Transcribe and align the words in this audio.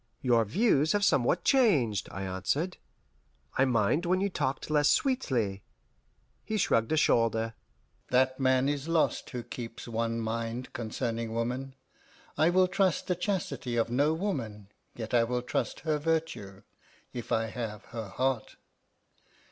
"Your 0.23 0.45
views 0.45 0.93
have 0.93 1.03
somewhat 1.05 1.43
changed," 1.43 2.09
I 2.11 2.23
answered. 2.23 2.77
"I 3.55 3.65
mind 3.65 4.07
when 4.07 4.19
you 4.19 4.29
talked 4.31 4.71
less 4.71 4.89
sweetly." 4.89 5.61
He 6.43 6.57
shrugged 6.57 6.91
a 6.91 6.97
shoulder. 6.97 7.53
"That 8.09 8.39
man 8.39 8.67
is 8.67 8.87
lost 8.87 9.29
who 9.29 9.43
keeps 9.43 9.87
one 9.87 10.19
mind 10.19 10.73
concerning 10.73 11.33
woman. 11.35 11.75
I 12.35 12.49
will 12.49 12.67
trust 12.67 13.05
the 13.05 13.15
chastity 13.15 13.75
of 13.75 13.91
no 13.91 14.11
woman, 14.15 14.69
yet 14.95 15.13
I 15.13 15.23
will 15.23 15.43
trust 15.43 15.81
her 15.81 15.99
virtue 15.99 16.63
if 17.13 17.31
I 17.31 17.45
have 17.45 17.85
her 17.93 18.07
heart. 18.07 18.55